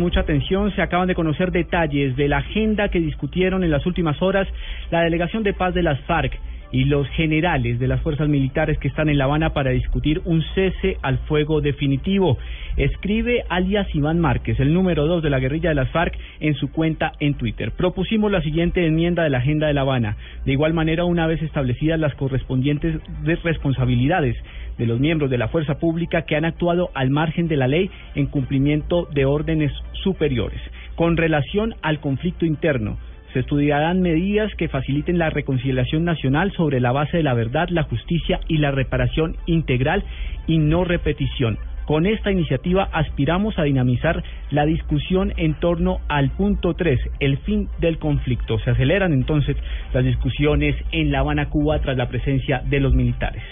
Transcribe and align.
Mucha 0.00 0.22
atención, 0.22 0.74
se 0.74 0.82
acaban 0.82 1.06
de 1.06 1.14
conocer 1.14 1.52
detalles 1.52 2.16
de 2.16 2.26
la 2.26 2.38
agenda 2.38 2.88
que 2.88 2.98
discutieron 2.98 3.62
en 3.62 3.70
las 3.70 3.86
últimas 3.86 4.20
horas 4.20 4.48
la 4.90 5.02
delegación 5.02 5.44
de 5.44 5.54
paz 5.54 5.72
de 5.72 5.84
las 5.84 6.00
FARC 6.00 6.36
y 6.72 6.84
los 6.84 7.08
generales 7.10 7.78
de 7.78 7.88
las 7.88 8.00
fuerzas 8.00 8.28
militares 8.28 8.78
que 8.78 8.88
están 8.88 9.08
en 9.08 9.18
La 9.18 9.24
Habana 9.24 9.50
para 9.50 9.70
discutir 9.70 10.20
un 10.24 10.42
cese 10.54 10.96
al 11.02 11.18
fuego 11.18 11.60
definitivo. 11.60 12.38
Escribe 12.76 13.44
alias 13.48 13.86
Iván 13.94 14.18
Márquez, 14.18 14.58
el 14.58 14.74
número 14.74 15.06
dos 15.06 15.22
de 15.22 15.30
la 15.30 15.38
guerrilla 15.38 15.68
de 15.68 15.76
las 15.76 15.90
FARC, 15.90 16.18
en 16.40 16.54
su 16.54 16.72
cuenta 16.72 17.12
en 17.20 17.34
Twitter. 17.34 17.72
Propusimos 17.72 18.32
la 18.32 18.42
siguiente 18.42 18.86
enmienda 18.86 19.22
de 19.22 19.30
la 19.30 19.38
agenda 19.38 19.66
de 19.66 19.74
La 19.74 19.82
Habana. 19.82 20.16
De 20.44 20.52
igual 20.52 20.74
manera, 20.74 21.04
una 21.04 21.26
vez 21.26 21.40
establecidas 21.42 22.00
las 22.00 22.14
correspondientes 22.14 23.00
responsabilidades 23.44 24.36
de 24.78 24.86
los 24.86 24.98
miembros 24.98 25.30
de 25.30 25.38
la 25.38 25.48
fuerza 25.48 25.78
pública 25.78 26.22
que 26.22 26.36
han 26.36 26.44
actuado 26.44 26.90
al 26.94 27.10
margen 27.10 27.48
de 27.48 27.56
la 27.56 27.68
ley 27.68 27.90
en 28.14 28.26
cumplimiento 28.26 29.06
de 29.12 29.24
órdenes 29.24 29.72
superiores. 30.02 30.60
Con 30.96 31.16
relación 31.16 31.74
al 31.82 32.00
conflicto 32.00 32.46
interno, 32.46 32.98
se 33.34 33.40
estudiarán 33.40 34.00
medidas 34.00 34.54
que 34.54 34.68
faciliten 34.68 35.18
la 35.18 35.28
reconciliación 35.28 36.04
nacional 36.04 36.52
sobre 36.52 36.80
la 36.80 36.92
base 36.92 37.18
de 37.18 37.24
la 37.24 37.34
verdad, 37.34 37.68
la 37.68 37.82
justicia 37.82 38.40
y 38.48 38.58
la 38.58 38.70
reparación 38.70 39.36
integral 39.44 40.04
y 40.46 40.58
no 40.58 40.84
repetición. 40.84 41.58
Con 41.84 42.06
esta 42.06 42.30
iniciativa 42.30 42.88
aspiramos 42.92 43.58
a 43.58 43.64
dinamizar 43.64 44.22
la 44.50 44.64
discusión 44.64 45.34
en 45.36 45.54
torno 45.54 45.98
al 46.08 46.30
punto 46.30 46.74
3, 46.74 46.98
el 47.20 47.36
fin 47.38 47.68
del 47.80 47.98
conflicto. 47.98 48.58
Se 48.60 48.70
aceleran 48.70 49.12
entonces 49.12 49.56
las 49.92 50.04
discusiones 50.04 50.76
en 50.92 51.10
La 51.10 51.18
Habana, 51.18 51.50
Cuba, 51.50 51.80
tras 51.80 51.96
la 51.96 52.08
presencia 52.08 52.62
de 52.64 52.80
los 52.80 52.94
militares. 52.94 53.42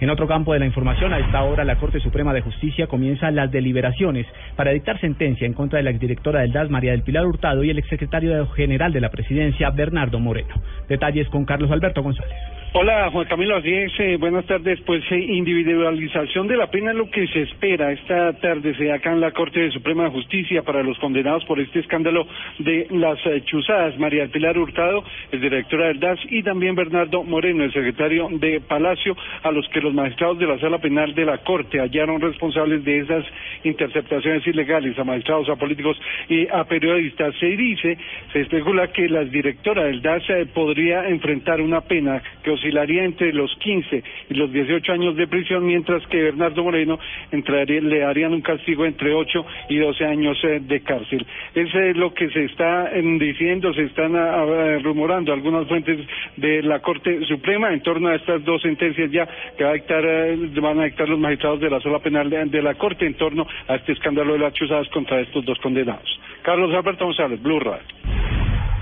En 0.00 0.08
otro 0.08 0.26
campo 0.26 0.54
de 0.54 0.58
la 0.58 0.64
información, 0.64 1.12
a 1.12 1.18
esta 1.18 1.42
hora 1.42 1.62
la 1.62 1.76
Corte 1.76 2.00
Suprema 2.00 2.32
de 2.32 2.40
Justicia 2.40 2.86
comienza 2.86 3.30
las 3.30 3.50
deliberaciones 3.50 4.26
para 4.56 4.70
dictar 4.70 4.98
sentencia 4.98 5.46
en 5.46 5.52
contra 5.52 5.76
de 5.76 5.82
la 5.82 5.90
exdirectora 5.90 6.40
del 6.40 6.52
DAS, 6.52 6.70
María 6.70 6.92
del 6.92 7.02
Pilar 7.02 7.26
Hurtado, 7.26 7.62
y 7.62 7.70
el 7.70 7.78
exsecretario 7.78 8.46
general 8.48 8.94
de 8.94 9.02
la 9.02 9.10
Presidencia, 9.10 9.68
Bernardo 9.68 10.18
Moreno. 10.18 10.54
Detalles 10.88 11.28
con 11.28 11.44
Carlos 11.44 11.70
Alberto 11.70 12.02
González. 12.02 12.32
Hola 12.72 13.10
Juan 13.10 13.26
Camilo, 13.26 13.56
así 13.56 13.74
es, 13.74 13.90
eh, 13.98 14.16
buenas 14.16 14.46
tardes. 14.46 14.80
Pues 14.82 15.02
eh, 15.10 15.18
individualización 15.18 16.46
de 16.46 16.56
la 16.56 16.68
pena 16.68 16.92
es 16.92 16.96
lo 16.96 17.10
que 17.10 17.26
se 17.26 17.42
espera 17.42 17.90
esta 17.90 18.32
tarde 18.34 18.76
se 18.76 18.92
acá 18.92 19.10
en 19.10 19.18
la 19.18 19.32
Corte 19.32 19.72
Suprema 19.72 20.04
de 20.04 20.10
Justicia 20.10 20.62
para 20.62 20.84
los 20.84 20.96
condenados 21.00 21.44
por 21.46 21.58
este 21.58 21.80
escándalo 21.80 22.28
de 22.60 22.86
las 22.90 23.18
eh, 23.26 23.42
chuzadas. 23.44 23.98
María 23.98 24.28
Pilar 24.28 24.56
Hurtado, 24.56 25.02
el 25.32 25.40
directora 25.40 25.88
del 25.88 25.98
DAS, 25.98 26.20
y 26.30 26.44
también 26.44 26.76
Bernardo 26.76 27.24
Moreno, 27.24 27.64
el 27.64 27.72
secretario 27.72 28.28
de 28.30 28.60
Palacio, 28.60 29.16
a 29.42 29.50
los 29.50 29.68
que 29.70 29.80
los 29.80 29.92
magistrados 29.92 30.38
de 30.38 30.46
la 30.46 30.60
Sala 30.60 30.78
Penal 30.78 31.12
de 31.12 31.24
la 31.24 31.38
Corte 31.38 31.80
hallaron 31.80 32.20
responsables 32.20 32.84
de 32.84 33.00
esas 33.00 33.24
interceptaciones 33.64 34.46
ilegales 34.46 34.96
a 34.96 35.02
magistrados, 35.02 35.48
a 35.48 35.56
políticos 35.56 36.00
y 36.28 36.46
a 36.46 36.62
periodistas. 36.62 37.34
Se 37.40 37.46
dice, 37.46 37.98
se 38.32 38.42
especula 38.42 38.92
que 38.92 39.08
la 39.08 39.24
directora 39.24 39.86
del 39.86 40.02
DAS 40.02 40.22
podría 40.54 41.08
enfrentar 41.08 41.60
una 41.60 41.80
pena 41.80 42.22
que 42.44 42.59
oscilaría 42.60 43.04
entre 43.04 43.32
los 43.32 43.54
15 43.56 44.02
y 44.28 44.34
los 44.34 44.52
18 44.52 44.92
años 44.92 45.16
de 45.16 45.26
prisión, 45.26 45.66
mientras 45.66 46.06
que 46.06 46.22
Bernardo 46.22 46.62
Moreno 46.62 46.98
le 47.32 47.98
darían 47.98 48.32
un 48.32 48.42
castigo 48.42 48.84
entre 48.84 49.14
8 49.14 49.46
y 49.70 49.78
12 49.78 50.04
años 50.04 50.38
eh, 50.44 50.60
de 50.60 50.80
cárcel. 50.80 51.26
Eso 51.54 51.78
es 51.80 51.96
lo 51.96 52.12
que 52.12 52.28
se 52.30 52.44
está 52.44 52.92
em, 52.92 53.18
diciendo, 53.18 53.72
se 53.72 53.84
están 53.84 54.14
ah, 54.16 54.42
ah, 54.42 54.78
rumorando 54.82 55.32
algunas 55.32 55.66
fuentes 55.66 55.98
de 56.36 56.62
la 56.62 56.80
Corte 56.80 57.24
Suprema 57.24 57.72
en 57.72 57.80
torno 57.82 58.08
a 58.08 58.16
estas 58.16 58.44
dos 58.44 58.60
sentencias 58.62 59.10
ya 59.10 59.26
que 59.56 59.64
va 59.64 59.70
a 59.70 59.74
dictar, 59.74 60.04
eh, 60.04 60.36
van 60.60 60.80
a 60.80 60.84
dictar 60.84 61.08
los 61.08 61.18
magistrados 61.18 61.60
de 61.60 61.70
la 61.70 61.80
sola 61.80 61.98
penal 61.98 62.28
de, 62.28 62.62
la 62.62 62.74
Corte 62.74 63.06
en 63.06 63.14
torno 63.14 63.46
a 63.68 63.76
este 63.76 63.92
escándalo 63.92 64.34
de 64.34 64.40
las 64.40 64.52
chuzadas 64.52 64.88
contra 64.88 65.20
estos 65.20 65.44
dos 65.44 65.58
condenados. 65.60 66.20
Carlos 66.42 66.74
Alberto 66.74 67.04
González, 67.04 67.42
Blue 67.42 67.60
Radio. 67.60 67.99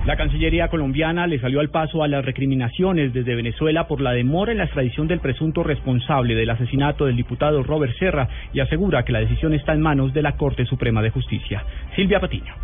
La 0.06 0.16
Cancillería 0.16 0.68
colombiana 0.68 1.26
le 1.26 1.38
salió 1.38 1.60
al 1.60 1.70
paso 1.70 2.02
a 2.02 2.08
las 2.08 2.24
recriminaciones 2.24 3.12
desde 3.12 3.34
Venezuela 3.34 3.86
por 3.86 4.00
la 4.00 4.12
demora 4.12 4.52
en 4.52 4.58
la 4.58 4.64
extradición 4.64 5.06
del 5.06 5.20
presunto 5.20 5.62
responsable 5.62 6.34
del 6.34 6.50
asesinato 6.50 7.04
del 7.04 7.16
diputado 7.16 7.62
Robert 7.62 7.94
Serra 7.98 8.28
y 8.52 8.60
asegura 8.60 9.04
que 9.04 9.12
la 9.12 9.20
decisión 9.20 9.54
está 9.54 9.74
en 9.74 9.82
manos 9.82 10.14
de 10.14 10.22
la 10.22 10.36
Corte 10.36 10.64
Suprema 10.64 11.02
de 11.02 11.10
Justicia. 11.10 11.62
Silvia 11.94 12.20
Patiño. 12.20 12.54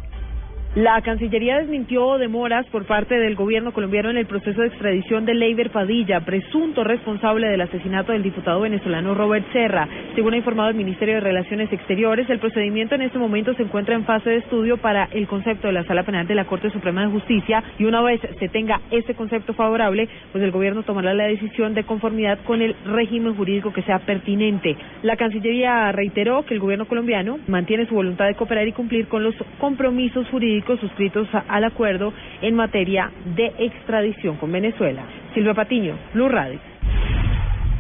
La 0.77 1.01
Cancillería 1.03 1.59
desmintió 1.59 2.19
demoras 2.19 2.67
por 2.67 2.85
parte 2.85 3.17
del 3.17 3.37
gobierno 3.37 3.73
colombiano 3.73 4.11
en 4.11 4.17
el 4.17 4.27
proceso 4.27 4.61
de 4.61 4.67
extradición 4.67 5.25
de 5.25 5.33
Leiber 5.33 5.71
Padilla, 5.71 6.25
presunto 6.25 6.83
responsable 6.83 7.47
del 7.47 7.61
asesinato 7.61 8.11
del 8.11 8.25
diputado 8.25 8.61
venezolano 8.61 9.15
Robert 9.15 9.47
Serra. 9.53 9.89
Según 10.17 10.35
ha 10.35 10.39
informado 10.39 10.71
el 10.71 10.75
Ministerio 10.75 11.15
de 11.15 11.21
Relaciones 11.21 11.73
Exteriores, 11.73 12.29
el 12.29 12.41
procedimiento 12.41 12.97
en 12.97 13.03
este 13.03 13.21
momento 13.21 13.55
se 13.55 13.63
encuentra 13.63 13.95
en 13.95 14.05
fase 14.05 14.31
de 14.31 14.37
estudio 14.39 14.77
para 14.79 15.05
el 15.13 15.29
concepto 15.29 15.69
de 15.69 15.75
la 15.75 15.85
Sala 15.85 16.03
Penal 16.03 16.27
de 16.27 16.35
la 16.35 16.47
Corte 16.47 16.69
Suprema 16.71 17.03
de 17.03 17.13
Justicia 17.13 17.63
y 17.79 17.85
una 17.85 18.03
vez 18.03 18.21
se 18.41 18.49
tenga 18.49 18.81
ese 18.91 19.15
concepto 19.15 19.55
favorable, 19.55 20.09
pues 20.33 20.43
el 20.43 20.51
gobierno 20.51 20.83
tomará 20.83 21.15
la 21.15 21.29
decisión 21.29 21.75
de 21.75 21.85
conformidad 21.85 22.41
con 22.45 22.63
el 22.63 22.75
régimen 22.85 23.37
jurídico 23.37 23.73
que 23.73 23.83
sea 23.83 24.01
pertinente. 24.01 24.77
La 25.05 25.15
Cancillería 25.15 25.93
reiteró 25.93 26.45
que 26.45 26.55
el 26.55 26.59
gobierno 26.59 26.87
colombiano 26.87 27.39
mantiene 27.47 27.87
su 27.87 27.95
voluntad 27.95 28.27
de 28.27 28.35
cooperar 28.35 28.67
y 28.67 28.73
cumplir 28.73 29.07
con 29.07 29.23
los 29.23 29.37
compromisos 29.61 30.29
jurídicos 30.31 30.64
suscritos 30.81 31.29
al 31.49 31.65
acuerdo 31.65 32.13
en 32.43 32.55
materia 32.55 33.11
de 33.37 33.53
extradición 33.59 34.37
con 34.37 34.51
Venezuela. 34.53 35.03
Silvia 35.35 35.55
Patiño, 35.55 35.95
Blue 36.13 36.29
Radio. 36.29 36.59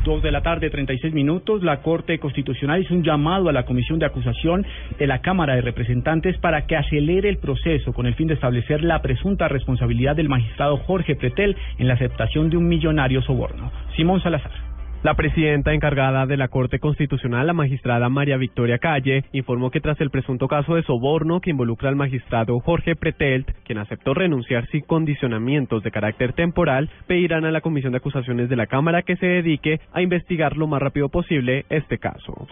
Dos 0.04 0.22
de 0.22 0.30
la 0.30 0.42
tarde, 0.42 0.68
36 0.68 1.14
minutos, 1.14 1.62
la 1.62 1.80
Corte 1.80 2.18
Constitucional 2.18 2.82
hizo 2.82 2.92
un 2.92 3.02
llamado 3.02 3.48
a 3.48 3.54
la 3.54 3.64
Comisión 3.64 3.98
de 3.98 4.04
Acusación 4.04 4.66
de 4.98 5.06
la 5.06 5.22
Cámara 5.22 5.54
de 5.54 5.62
Representantes 5.62 6.36
para 6.38 6.66
que 6.66 6.76
acelere 6.76 7.30
el 7.30 7.38
proceso 7.38 7.94
con 7.94 8.04
el 8.04 8.14
fin 8.14 8.28
de 8.28 8.34
establecer 8.34 8.84
la 8.84 9.00
presunta 9.00 9.48
responsabilidad 9.48 10.14
del 10.14 10.28
magistrado 10.28 10.76
Jorge 10.76 11.16
Pretel 11.16 11.56
en 11.78 11.88
la 11.88 11.94
aceptación 11.94 12.50
de 12.50 12.58
un 12.58 12.68
millonario 12.68 13.22
soborno. 13.22 13.72
Simón 13.96 14.22
Salazar. 14.22 14.73
La 15.04 15.12
presidenta 15.12 15.74
encargada 15.74 16.24
de 16.24 16.38
la 16.38 16.48
Corte 16.48 16.78
Constitucional, 16.78 17.46
la 17.46 17.52
magistrada 17.52 18.08
María 18.08 18.38
Victoria 18.38 18.78
Calle, 18.78 19.26
informó 19.32 19.70
que 19.70 19.82
tras 19.82 20.00
el 20.00 20.08
presunto 20.08 20.48
caso 20.48 20.76
de 20.76 20.82
soborno 20.82 21.42
que 21.42 21.50
involucra 21.50 21.90
al 21.90 21.94
magistrado 21.94 22.58
Jorge 22.60 22.96
Pretelt, 22.96 23.50
quien 23.64 23.76
aceptó 23.76 24.14
renunciar 24.14 24.66
sin 24.68 24.80
condicionamientos 24.80 25.82
de 25.82 25.90
carácter 25.90 26.32
temporal, 26.32 26.88
pedirán 27.06 27.44
a 27.44 27.50
la 27.50 27.60
Comisión 27.60 27.92
de 27.92 27.98
Acusaciones 27.98 28.48
de 28.48 28.56
la 28.56 28.66
Cámara 28.66 29.02
que 29.02 29.16
se 29.16 29.26
dedique 29.26 29.78
a 29.92 30.00
investigar 30.00 30.56
lo 30.56 30.68
más 30.68 30.80
rápido 30.80 31.10
posible 31.10 31.66
este 31.68 31.98
caso. 31.98 32.48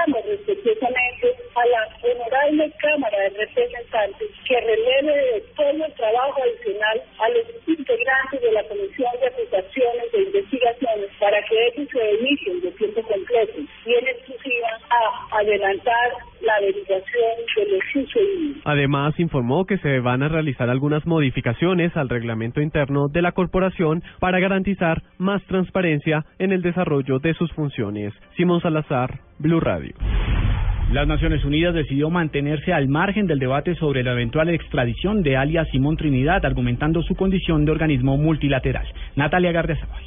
Solicitamos 0.00 0.24
respetuosamente 0.24 1.36
a 1.54 1.66
la 1.66 1.88
honorable 2.02 2.72
Cámara 2.80 3.18
de 3.18 3.28
Representantes 3.30 4.30
que 4.48 4.60
releve 4.60 5.12
de 5.12 5.40
todo 5.54 5.84
el 5.84 5.92
trabajo 5.92 6.42
adicional 6.42 7.02
a 7.18 7.28
los 7.28 7.44
integrantes 7.66 8.40
de 8.40 8.52
la 8.52 8.64
Comisión 8.64 9.10
de 9.20 9.26
Acusaciones 9.26 10.14
e 10.14 10.22
Investigaciones 10.22 11.10
para 11.18 11.42
que 11.42 11.66
ellos 11.66 11.88
se 11.92 12.60
de 12.60 12.70
tiempo 12.72 13.02
completo 13.02 13.60
y 13.84 13.94
en 13.94 14.08
exclusiva 14.08 14.68
a 14.88 15.38
adelantar 15.38 16.29
la 16.50 16.56
averiguación 16.56 17.36
de 17.56 17.70
lo 17.70 17.78
sucedido. 17.92 18.60
Además, 18.64 19.18
informó 19.18 19.66
que 19.66 19.78
se 19.78 20.00
van 20.00 20.22
a 20.22 20.28
realizar 20.28 20.68
algunas 20.68 21.06
modificaciones 21.06 21.96
al 21.96 22.08
reglamento 22.08 22.60
interno 22.60 23.08
de 23.08 23.22
la 23.22 23.32
corporación 23.32 24.02
para 24.18 24.40
garantizar 24.40 25.02
más 25.18 25.42
transparencia 25.44 26.24
en 26.38 26.52
el 26.52 26.62
desarrollo 26.62 27.18
de 27.18 27.34
sus 27.34 27.52
funciones. 27.52 28.12
Simón 28.36 28.60
Salazar, 28.60 29.20
Blue 29.38 29.60
Radio. 29.60 29.94
Las 30.92 31.06
Naciones 31.06 31.44
Unidas 31.44 31.72
decidió 31.72 32.10
mantenerse 32.10 32.72
al 32.72 32.88
margen 32.88 33.28
del 33.28 33.38
debate 33.38 33.76
sobre 33.76 34.02
la 34.02 34.12
eventual 34.12 34.48
extradición 34.48 35.22
de 35.22 35.36
alias 35.36 35.68
Simón 35.70 35.96
Trinidad, 35.96 36.44
argumentando 36.44 37.00
su 37.02 37.14
condición 37.14 37.64
de 37.64 37.70
organismo 37.70 38.16
multilateral. 38.16 38.86
Natalia 39.14 39.52
Gardiazabal. 39.52 40.02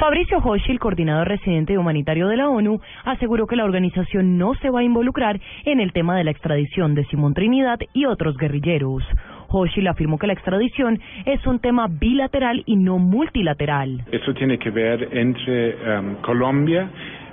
Fabricio 0.00 0.38
Hoshi, 0.38 0.72
el 0.72 0.78
coordinador 0.78 1.28
residente 1.28 1.76
humanitario 1.76 2.26
de 2.28 2.38
la 2.38 2.48
ONU, 2.48 2.80
aseguró 3.04 3.46
que 3.46 3.54
la 3.54 3.66
organización 3.66 4.38
no 4.38 4.54
se 4.54 4.70
va 4.70 4.80
a 4.80 4.82
involucrar 4.82 5.38
en 5.66 5.78
el 5.78 5.92
tema 5.92 6.16
de 6.16 6.24
la 6.24 6.30
extradición 6.30 6.94
de 6.94 7.04
Simón 7.04 7.34
Trinidad 7.34 7.78
y 7.92 8.06
otros 8.06 8.38
guerrilleros. 8.38 9.02
Hoshi 9.48 9.86
afirmó 9.86 10.18
que 10.18 10.26
la 10.26 10.32
extradición 10.32 10.98
es 11.26 11.46
un 11.46 11.58
tema 11.58 11.86
bilateral 11.86 12.62
y 12.64 12.76
no 12.76 12.96
multilateral. 12.96 14.02
Eso 14.10 14.32
tiene 14.32 14.58
que 14.58 14.70
ver 14.70 15.06
entre 15.12 15.74
um, 15.74 16.14
Colombia 16.22 16.88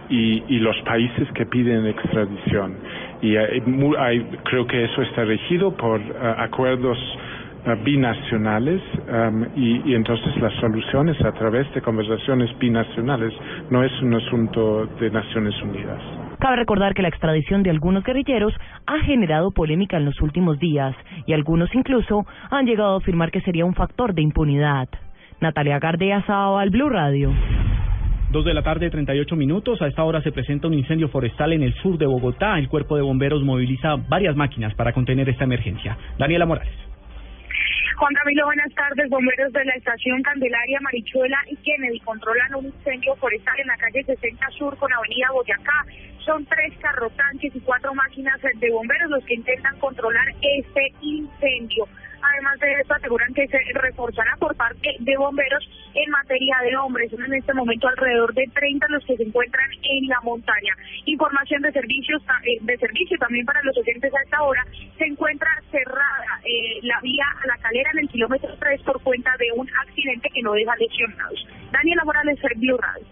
y, 0.09 0.59
los 0.59 0.75
países 0.81 1.25
que 1.35 1.45
piden 1.45 1.85
extradición. 1.85 2.75
Y 3.21 3.33
creo 4.43 4.67
que 4.67 4.83
eso 4.83 5.03
está 5.03 5.23
regido 5.23 5.71
por 5.71 6.01
uh, 6.01 6.03
acuerdos 6.37 6.97
eh, 6.97 7.36
binacionales 7.75 8.81
um, 9.07 9.45
y, 9.55 9.91
y, 9.91 9.95
entonces 9.95 10.35
las 10.37 10.53
soluciones 10.55 11.19
a 11.23 11.31
través 11.33 11.71
de 11.73 11.81
conversaciones 11.81 12.49
binacionales 12.57 13.33
no 13.69 13.83
es 13.83 13.91
un 14.01 14.13
asunto 14.13 14.85
de 14.99 15.09
Naciones 15.11 15.53
Unidas. 15.61 15.99
Cabe 16.39 16.57
recordar 16.57 16.93
que 16.93 17.01
la 17.01 17.07
extradición 17.07 17.63
de 17.63 17.71
algunos 17.71 18.03
guerrilleros 18.03 18.53
ha 18.85 18.99
generado 18.99 19.51
polémica 19.51 19.97
en 19.97 20.05
los 20.05 20.21
últimos 20.21 20.59
días 20.59 20.95
y 21.25 21.33
algunos 21.33 21.73
incluso 21.73 22.25
han 22.51 22.65
llegado 22.65 22.93
a 22.93 22.97
afirmar 22.97 23.31
que 23.31 23.41
sería 23.41 23.65
un 23.65 23.73
factor 23.73 24.13
de 24.13 24.21
impunidad. 24.21 24.87
Natalia 25.41 25.79
Gardea, 25.79 26.23
al 26.27 26.69
Blue 26.69 26.89
Radio. 26.89 27.31
Dos 28.31 28.43
de 28.43 28.53
la 28.53 28.61
tarde, 28.61 28.89
38 28.89 29.35
minutos. 29.35 29.81
A 29.81 29.87
esta 29.87 30.03
hora 30.03 30.21
se 30.21 30.31
presenta 30.31 30.67
un 30.67 30.73
incendio 30.73 31.07
forestal 31.07 31.53
en 31.53 31.63
el 31.63 31.73
sur 31.75 31.97
de 31.97 32.05
Bogotá. 32.05 32.59
El 32.59 32.67
cuerpo 32.67 32.95
de 32.97 33.01
bomberos 33.01 33.41
moviliza 33.43 33.95
varias 33.95 34.35
máquinas 34.35 34.75
para 34.75 34.93
contener 34.93 35.29
esta 35.29 35.45
emergencia. 35.45 35.97
Daniela 36.19 36.45
Morales. 36.45 36.86
Juan 37.97 38.13
Camilo, 38.13 38.45
buenas 38.45 38.71
tardes. 38.75 39.09
Bomberos 39.09 39.51
de 39.53 39.65
la 39.65 39.73
estación 39.73 40.21
Candelaria, 40.21 40.79
Marichuela 40.81 41.39
y 41.49 41.55
Kennedy 41.57 41.99
controlan 42.01 42.53
un 42.53 42.65
incendio 42.65 43.15
forestal 43.15 43.59
en 43.59 43.65
la 43.65 43.77
calle 43.77 44.03
60 44.03 44.49
Sur 44.51 44.77
con 44.77 44.93
Avenida 44.93 45.31
Boyacá. 45.31 45.83
Son 46.23 46.45
tres 46.45 46.77
carrotanques 46.79 47.55
y 47.55 47.59
cuatro 47.61 47.95
máquinas 47.95 48.39
de 48.41 48.69
bomberos 48.69 49.09
los 49.09 49.25
que 49.25 49.33
intentan 49.33 49.79
controlar 49.79 50.27
este 50.41 50.93
incendio. 51.01 51.87
Además 52.21 52.59
de 52.59 52.71
esto, 52.73 52.93
aseguran 52.93 53.33
que 53.33 53.47
se 53.47 53.57
reforzará 53.73 54.35
por 54.37 54.55
parte 54.55 54.95
de 54.99 55.17
bomberos 55.17 55.67
en 55.93 56.09
materia 56.11 56.57
de 56.63 56.77
hombres. 56.77 57.11
Son 57.11 57.23
en 57.23 57.33
este 57.33 57.53
momento 57.53 57.87
alrededor 57.87 58.33
de 58.33 58.47
30 58.53 58.87
los 58.89 59.05
que 59.05 59.17
se 59.17 59.23
encuentran 59.23 59.69
en 59.71 60.07
la 60.07 60.19
montaña. 60.21 60.75
Información 61.05 61.61
de 61.61 61.71
servicios 61.71 62.21
eh, 62.43 62.59
de 62.61 62.77
servicio 62.77 63.17
también 63.17 63.45
para 63.45 63.61
los 63.63 63.77
oyentes 63.77 64.13
a 64.13 64.23
esta 64.23 64.43
hora. 64.43 64.65
Se 64.97 65.05
encuentra 65.05 65.46
eh, 66.57 66.79
la 66.83 66.99
vía 67.01 67.25
a 67.43 67.47
la 67.47 67.57
calera 67.57 67.89
en 67.93 67.99
el 67.99 68.09
kilómetro 68.09 68.49
3 68.59 68.81
por 68.81 69.01
cuenta 69.01 69.31
de 69.37 69.51
un 69.55 69.67
accidente 69.81 70.29
que 70.33 70.41
no 70.41 70.53
deja 70.53 70.75
lesionados. 70.77 71.47
Daniela 71.71 72.03
Morales, 72.03 72.39
Blue 72.57 72.77
Radio. 72.77 73.05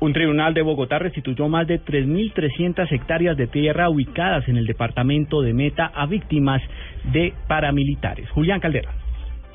Un 0.00 0.14
tribunal 0.14 0.54
de 0.54 0.62
Bogotá 0.62 0.98
restituyó 0.98 1.48
más 1.48 1.66
de 1.66 1.78
3.300 1.78 2.90
hectáreas 2.90 3.36
de 3.36 3.46
tierra 3.46 3.90
ubicadas 3.90 4.48
en 4.48 4.56
el 4.56 4.66
departamento 4.66 5.42
de 5.42 5.52
Meta 5.52 5.92
a 5.94 6.06
víctimas 6.06 6.62
de 7.12 7.34
paramilitares. 7.46 8.30
Julián 8.30 8.60
Caldera. 8.60 8.99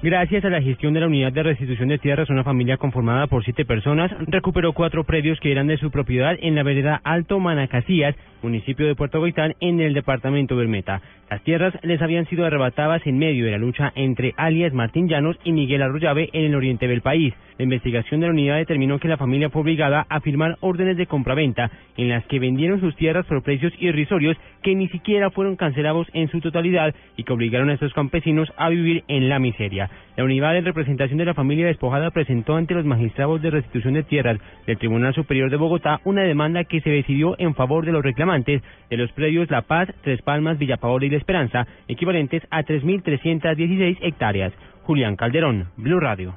Gracias 0.04 0.44
a 0.44 0.50
la 0.50 0.62
gestión 0.62 0.94
de 0.94 1.00
la 1.00 1.08
unidad 1.08 1.32
de 1.32 1.42
restitución 1.42 1.88
de 1.88 1.98
tierras, 1.98 2.30
una 2.30 2.44
familia 2.44 2.78
conformada 2.78 3.28
por 3.28 3.44
siete 3.44 3.66
personas 3.66 4.12
recuperó 4.28 4.74
cuatro 4.74 5.06
predios 5.06 5.40
que 5.40 5.52
eran 5.52 5.68
de 5.68 5.78
su 5.78 5.90
propiedad 5.90 6.36
en 6.42 6.54
la 6.54 6.64
vereda 6.64 7.00
Alto 7.04 7.40
Manacasías, 7.40 8.16
municipio 8.44 8.86
de 8.86 8.96
Puerto 8.96 9.22
Gaitán, 9.22 9.56
en 9.62 9.80
el 9.80 9.94
departamento 9.94 10.58
del 10.58 10.68
Meta. 10.68 11.02
Las 11.30 11.42
tierras 11.42 11.74
les 11.82 12.02
habían 12.02 12.28
sido 12.28 12.46
arrebatadas 12.46 13.02
en 13.08 13.18
medio 13.18 13.46
de 13.46 13.52
la 13.52 13.58
lucha 13.58 13.92
entre 13.96 14.34
alias 14.38 14.74
Martín 14.74 15.08
Llanos 15.08 15.38
y 15.44 15.54
Miguel 15.54 15.82
Arroyave 15.82 16.30
en 16.34 16.46
el 16.46 16.56
oriente 16.56 16.88
del 16.88 17.02
país. 17.02 17.34
La 17.58 17.64
investigación 17.64 18.20
de 18.20 18.28
la 18.28 18.34
unidad 18.34 18.58
determinó 18.58 19.00
que 19.00 19.08
la 19.08 19.18
familia 19.18 19.50
fue 19.50 19.62
obligada 19.62 20.06
a 20.10 20.20
firmar 20.20 20.58
órdenes 20.60 20.98
de 20.98 21.08
compraventa 21.08 21.72
en 21.98 22.10
las 22.10 22.26
que 22.26 22.38
vendieron 22.38 22.82
sus 22.82 22.96
tierras 22.96 23.26
por 23.26 23.42
precios 23.42 23.74
irrisorios 23.80 24.38
que 24.62 24.76
ni 24.76 24.90
siquiera 24.90 25.32
fueron 25.32 25.56
cancelados 25.56 26.08
en 26.14 26.30
su 26.30 26.42
totalidad 26.42 26.94
y 27.16 27.24
que 27.24 27.34
obligaron 27.34 27.70
a 27.70 27.74
estos 27.74 27.94
campesinos 27.94 28.52
a 28.58 28.70
vivir 28.70 29.04
en 29.08 29.30
la 29.30 29.40
miseria. 29.40 29.90
La 30.16 30.24
unidad 30.24 30.54
de 30.54 30.62
representación 30.62 31.18
de 31.18 31.26
la 31.26 31.34
familia 31.34 31.68
despojada 31.68 32.12
presentó 32.12 32.56
ante 32.56 32.74
los 32.74 32.86
magistrados 32.86 33.42
de 33.42 33.50
restitución 33.50 33.96
de 33.96 34.04
tierras 34.04 34.40
del 34.66 34.78
Tribunal 34.78 35.14
Superior 35.14 35.50
de 35.50 35.58
Bogotá 35.58 36.00
una 36.06 36.24
demanda 36.24 36.64
que 36.64 36.80
se 36.82 36.90
decidió 36.90 37.36
en 37.38 37.54
favor 37.54 37.86
de 37.86 37.92
los 37.92 38.04
reclamantes 38.04 38.62
de 38.90 38.98
los 38.98 39.12
predios 39.12 39.52
La 39.52 39.64
Paz, 39.64 39.90
Tres 40.04 40.22
Palmas, 40.22 40.58
Villa 40.58 40.78
Paola 40.78 41.06
y 41.06 41.10
La 41.10 41.18
Esperanza, 41.18 41.68
equivalentes 41.88 42.44
a 42.50 42.64
3.316 42.64 43.98
hectáreas. 44.02 44.54
Julián 44.84 45.16
Calderón, 45.16 45.68
Blue 45.78 46.00
Radio. 46.00 46.34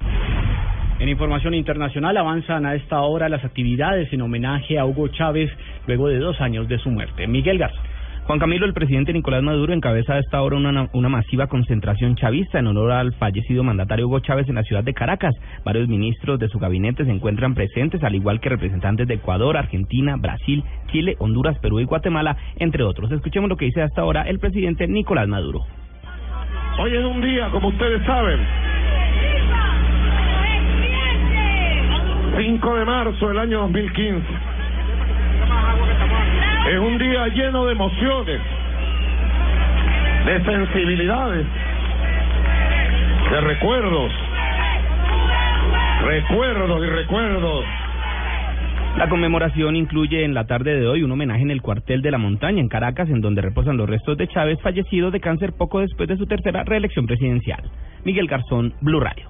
En 0.99 1.09
información 1.09 1.55
internacional 1.55 2.17
avanzan 2.17 2.67
a 2.67 2.75
esta 2.75 3.01
hora 3.03 3.29
las 3.29 3.45
actividades 3.45 4.13
en 4.13 4.23
homenaje 4.23 4.79
a 4.79 4.85
Hugo 4.85 5.07
Chávez 5.09 5.51
luego 5.87 6.09
de 6.09 6.19
dos 6.19 6.41
años 6.41 6.67
de 6.69 6.79
su 6.79 6.91
muerte. 6.91 7.29
Miguel 7.29 7.59
Garza. 7.59 7.79
Juan 8.29 8.41
Camilo, 8.41 8.67
el 8.67 8.75
presidente 8.75 9.15
Nicolás 9.15 9.43
Maduro 9.43 9.73
encabeza 9.73 10.13
a 10.13 10.19
esta 10.19 10.43
hora 10.43 10.57
una, 10.57 10.91
una, 10.93 11.09
masiva 11.09 11.47
concentración 11.47 12.15
chavista 12.15 12.59
en 12.59 12.67
honor 12.67 12.91
al 12.91 13.15
fallecido 13.15 13.65
mandatario 13.65 14.07
Hugo 14.07 14.21
Chávez 14.21 14.47
en 14.51 14.57
la 14.57 14.65
ciudad 14.65 14.85
de 14.85 14.93
Caracas. 14.93 15.35
Varios 15.65 15.89
ministros 15.89 16.39
de 16.39 16.51
su 16.51 16.59
gabinete 16.59 17.07
se 17.07 17.11
encuentran 17.11 17.55
presentes, 17.55 18.05
al 18.05 18.15
igual 18.15 18.39
que 18.41 18.51
representantes 18.51 19.09
de 19.09 19.15
Ecuador, 19.15 19.57
Argentina, 19.57 20.17
Brasil, 20.19 20.63
Chile, 20.93 21.17
Honduras, 21.21 21.59
Perú 21.61 21.81
y 21.81 21.85
Guatemala, 21.85 22.37
entre 22.59 22.85
otros. 22.85 23.11
Escuchemos 23.13 23.49
lo 23.49 23.57
que 23.57 23.65
dice 23.65 23.81
hasta 23.81 24.03
ahora 24.03 24.25
el 24.25 24.39
presidente 24.39 24.87
Nicolás 24.87 25.27
Maduro. 25.27 25.65
Hoy 26.81 26.95
es 26.95 27.05
un 27.07 27.23
día, 27.23 27.49
como 27.49 27.69
ustedes 27.69 28.05
saben, 28.05 28.41
5 32.37 32.75
de 32.75 32.85
marzo 32.85 33.29
del 33.29 33.39
año 33.39 33.61
2015 33.61 34.59
es 36.69 36.79
un 36.79 36.99
día 36.99 37.27
lleno 37.29 37.65
de 37.65 37.73
emociones, 37.73 38.41
de 40.27 40.45
sensibilidades, 40.45 41.47
de 43.31 43.41
recuerdos, 43.41 44.13
recuerdos 46.05 46.85
y 46.85 46.91
recuerdos. 46.91 47.65
La 48.99 49.09
conmemoración 49.09 49.77
incluye 49.77 50.25
en 50.25 50.35
la 50.35 50.47
tarde 50.47 50.79
de 50.79 50.87
hoy 50.87 51.03
un 51.03 51.13
homenaje 51.13 51.41
en 51.41 51.51
el 51.51 51.63
cuartel 51.63 52.03
de 52.03 52.11
la 52.11 52.19
montaña 52.19 52.61
en 52.61 52.69
Caracas, 52.69 53.09
en 53.09 53.23
donde 53.23 53.41
reposan 53.41 53.79
los 53.79 53.89
restos 53.89 54.19
de 54.19 54.29
Chávez, 54.29 54.59
fallecido 54.61 55.11
de 55.11 55.21
cáncer 55.21 55.55
poco 55.57 55.81
después 55.81 56.07
de 56.07 56.19
su 56.19 56.27
tercera 56.27 56.65
reelección 56.65 57.07
presidencial. 57.07 57.63
Miguel 58.05 58.27
Garzón, 58.27 58.75
Blue 58.83 59.01
Radio. 59.01 59.27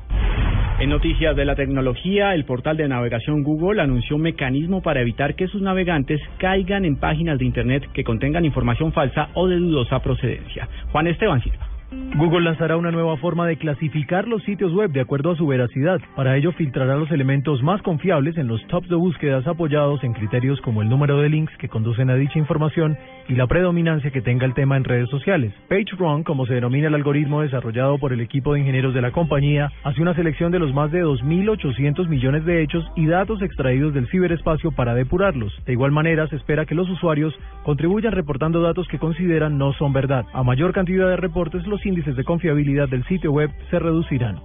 En 0.89 0.93
noticias 0.93 1.37
de 1.37 1.45
la 1.45 1.55
tecnología, 1.55 2.35
el 2.35 2.47
portal 2.47 2.79
de 2.79 2.89
navegación 2.89 3.43
Google 3.43 3.83
anunció 3.83 4.17
un 4.17 4.23
mecanismo 4.23 4.81
para 4.81 5.03
evitar 5.03 5.35
que 5.35 5.47
sus 5.47 5.61
navegantes 5.61 6.19
caigan 6.39 6.87
en 6.87 6.97
páginas 6.97 7.39
de 7.39 7.45
Internet 7.45 7.85
que 7.93 8.03
contengan 8.03 8.47
información 8.47 8.91
falsa 8.95 9.29
o 9.35 9.47
de 9.47 9.57
dudosa 9.57 9.99
procedencia. 10.01 10.67
Juan 10.91 11.07
Esteban 11.09 11.43
Silva. 11.43 11.68
Google 11.91 12.43
lanzará 12.43 12.77
una 12.77 12.91
nueva 12.91 13.17
forma 13.17 13.47
de 13.47 13.57
clasificar 13.57 14.29
los 14.29 14.43
sitios 14.43 14.75
web 14.75 14.91
de 14.91 15.01
acuerdo 15.01 15.31
a 15.31 15.37
su 15.37 15.47
veracidad. 15.47 16.01
Para 16.17 16.37
ello 16.37 16.53
filtrará 16.53 16.97
los 16.97 17.11
elementos 17.11 17.63
más 17.63 17.81
confiables 17.81 18.37
en 18.37 18.47
los 18.47 18.67
tops 18.67 18.89
de 18.89 18.97
búsquedas 18.97 19.47
apoyados 19.47 20.05
en 20.05 20.13
criterios 20.13 20.61
como 20.61 20.83
el 20.83 20.89
número 20.89 21.19
de 21.19 21.31
links 21.31 21.57
que 21.57 21.69
conducen 21.69 22.11
a 22.11 22.17
dicha 22.17 22.39
información 22.39 22.99
y 23.29 23.35
la 23.35 23.47
predominancia 23.47 24.11
que 24.11 24.21
tenga 24.21 24.45
el 24.45 24.53
tema 24.53 24.77
en 24.77 24.85
redes 24.85 25.09
sociales. 25.09 25.55
PageRun, 25.69 26.25
como 26.25 26.45
se 26.45 26.55
denomina 26.55 26.89
el 26.89 26.95
algoritmo 26.95 27.41
desarrollado 27.41 27.99
por 27.99 28.13
el 28.13 28.21
equipo 28.21 28.53
de 28.53 28.61
ingenieros 28.61 28.93
de 28.93 29.03
la 29.03 29.13
compañía, 29.13 29.71
hace 29.85 30.03
una 30.03 30.15
selección 30.15 30.53
de 30.53 30.59
los 30.59 30.75
más 30.75 30.91
de 30.93 31.05
2.800 31.05 32.09
millones 32.09 32.45
de 32.45 32.63
hechos 32.63 32.85
y 32.97 33.07
datos 33.07 33.41
extraídos 33.41 33.95
del 33.95 34.09
ciberespacio 34.09 34.73
para 34.73 34.95
depurarlos. 34.95 35.55
De 35.65 35.73
igual 35.73 35.93
manera, 35.93 36.27
se 36.29 36.37
espera 36.37 36.67
que 36.67 36.75
los 36.75 36.89
usuarios 36.91 37.35
contribuyan 37.63 38.13
reportando 38.13 38.61
datos 38.61 38.89
que 38.89 38.99
consideran 38.99 39.57
no 39.57 39.73
son 39.75 39.93
verdad. 39.93 40.27
A 40.33 40.43
mayor 40.43 40.73
cantidad 40.73 41.09
de 41.09 41.17
reportes, 41.17 41.67
los 41.79 41.87
índices 41.87 42.17
de 42.17 42.25
confiabilidad 42.25 42.89
del 42.89 43.05
sitio 43.05 43.31
web 43.31 43.51
se 43.71 43.79
reducirán. 43.79 44.41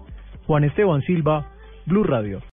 Juan 0.45 0.65
Esteban 0.65 1.01
Silva, 1.01 1.47
Blue 1.87 2.03
Radio. 2.03 2.43